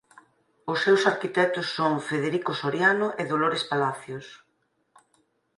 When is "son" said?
1.75-1.93